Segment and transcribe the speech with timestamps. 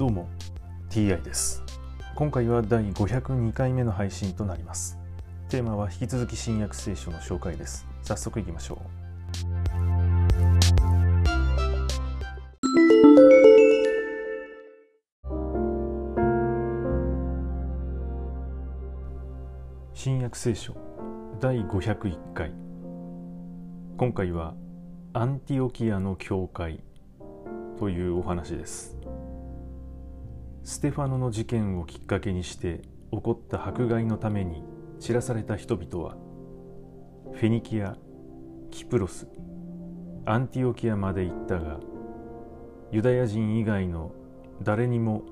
[0.00, 0.30] どうも
[0.88, 1.62] TI です。
[2.14, 4.98] 今回は第502回目の配信となります。
[5.50, 7.86] テーマは引き続き新約聖書の紹介です。
[8.00, 8.78] 早速いきましょう。
[19.92, 20.74] 新約聖書
[21.40, 22.54] 第501回。
[23.98, 24.54] 今回は
[25.12, 26.82] アンティオキアの教会
[27.78, 28.99] というお話です。
[30.62, 32.82] ステファノの事件をきっかけにして
[33.12, 34.62] 起こった迫害のために
[34.98, 36.16] 散らされた人々は
[37.32, 37.96] フェニキア
[38.70, 39.26] キプロス
[40.26, 41.80] アンティオキアまで行ったが
[42.92, 44.12] ユダヤ人以外の
[44.62, 45.22] 誰にも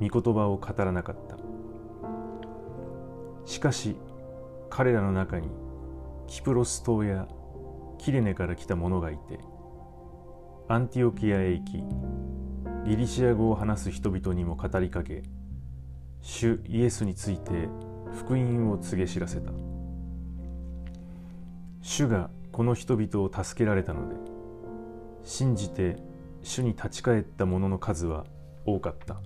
[0.00, 1.36] 御言葉を語らなかった。
[3.44, 3.96] しかし
[4.70, 5.48] 彼らの中に
[6.26, 7.28] キプロス島や
[7.98, 9.40] キレネから来た者がいて
[10.68, 11.84] アンティオキアへ行き
[12.84, 15.22] ギリシア語を話す人々にも語りかけ
[16.20, 17.68] 主イエスについて
[18.12, 19.52] 福音を告げ知らせた。
[21.80, 24.16] 主がこの人々を助けられたので
[25.24, 25.96] 信じて
[26.42, 28.24] 主に立ち返った者の数は
[28.66, 29.20] 多かった。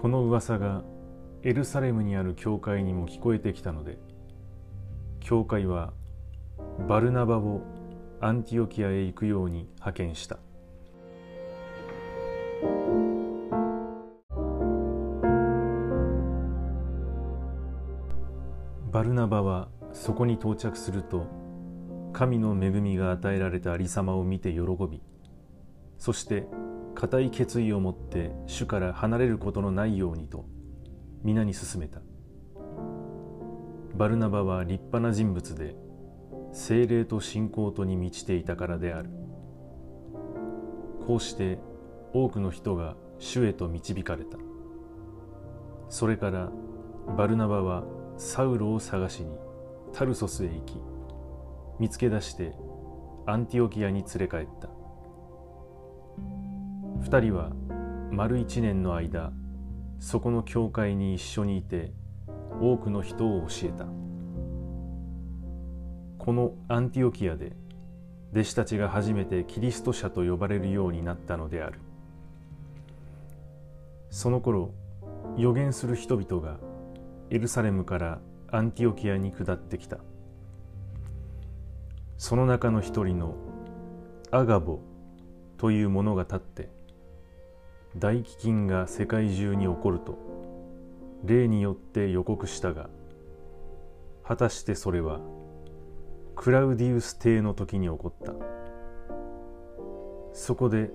[0.00, 0.82] この噂が
[1.42, 3.98] エルサレムにある教会にも聞こえてきたので
[5.20, 5.92] 教会は
[6.88, 7.62] バルナバを
[8.20, 10.38] アンティオキアへ行くように派遣した。
[18.94, 21.26] バルナバはそこに到着すると
[22.12, 25.02] 神の恵みが与えられたありさまを見て喜び
[25.98, 26.46] そして
[26.94, 30.44] 固い決意を持って主から離れることのないようにと
[31.24, 32.02] 皆に勧めた。
[33.96, 35.74] バルナバは立派な人物で
[36.52, 39.10] 精霊と信仰とに満ちていたからである。
[41.04, 41.58] こうして
[42.12, 44.38] 多くの人が主へと導かれた。
[45.88, 46.52] それから
[47.16, 47.82] バルナバは
[48.16, 49.36] サウロを探しに
[49.92, 50.80] タルソスへ行き
[51.78, 52.52] 見つけ出して
[53.26, 54.68] アンティオキアに連れ帰った
[57.00, 57.50] 二人は
[58.10, 59.32] 丸一年の間
[59.98, 61.92] そこの教会に一緒にいて
[62.60, 63.86] 多くの人を教えた。
[66.24, 67.52] このアンティオキアで
[68.32, 71.80] 弟子たちが初めてキリスト者と呼ばれるようになったのである
[74.08, 74.72] その頃
[75.36, 76.56] 預言する人々が
[77.30, 78.20] エルサレムから
[78.50, 79.98] アンティオキアに下ってきた。
[82.16, 83.34] その中の一人の
[84.30, 84.80] アガボ
[85.58, 86.68] という者が立って
[87.96, 90.18] 大飢饉が世界中に起こると
[91.24, 92.88] 霊によって予告したが
[94.24, 95.20] 果たしてそれは
[96.34, 98.32] クラウディウス帝の時に起こった。
[100.32, 100.90] そこで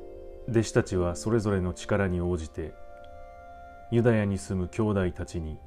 [0.50, 2.74] 弟子たちはそれぞれの力に応じて
[3.92, 5.58] ユダヤに住む兄弟たちに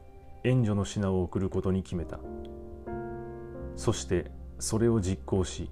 [0.45, 2.19] 援助の品を送ることに決めた。
[3.77, 5.71] そしてそれを実行し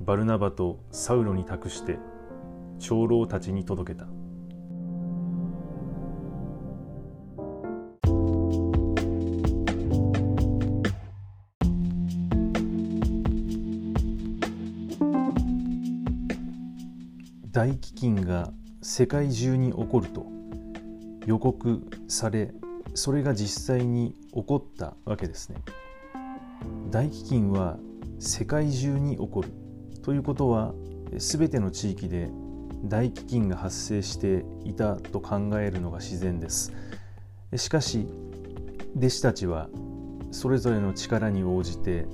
[0.00, 1.98] バルナバとサウロに託して
[2.78, 4.06] 長老たちに届けた。
[17.52, 20.26] 大飢饉が世界中に起こると
[21.26, 22.54] 予告され
[22.94, 25.56] それが実際に起こったわけですね。
[26.90, 27.78] 大飢饉は
[28.18, 29.48] 世界中に起こる
[30.02, 30.74] ということは
[31.16, 32.30] 全ての地域で
[32.84, 36.72] 大飢饉が発生していたと考えるのが自然です。
[37.56, 38.06] しかし
[38.96, 39.68] 弟子たちは
[40.30, 42.06] それぞれの力に応じて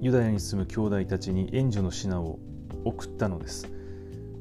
[0.00, 2.38] ユダヤに住む兄弟たちに援助の品を
[2.84, 3.68] 送ったのです。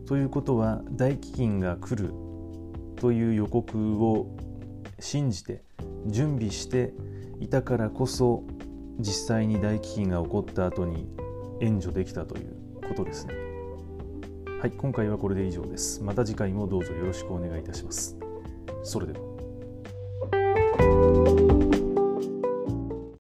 [0.06, 2.14] ということは大飢饉が来る
[2.98, 4.28] という予告を
[5.04, 5.62] 信じて
[6.08, 6.94] 準備して
[7.42, 8.44] いたからこそ
[9.00, 11.10] 実際に大飢饉が起こった後に
[11.60, 12.56] 援助できたという
[12.88, 13.34] ことですね。
[14.62, 16.02] はい、今回はこれで以上です。
[16.02, 18.18] また次回もどうぞよろしくお願いいたします。
[18.82, 19.33] それでは。